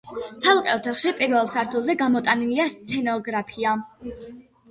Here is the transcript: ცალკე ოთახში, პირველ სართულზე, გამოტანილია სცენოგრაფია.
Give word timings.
ცალკე 0.43 0.71
ოთახში, 0.75 1.11
პირველ 1.19 1.51
სართულზე, 1.55 1.95
გამოტანილია 2.01 2.65
სცენოგრაფია. 2.75 3.75